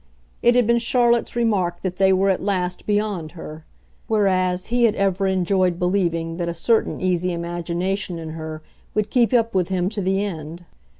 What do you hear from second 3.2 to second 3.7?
her;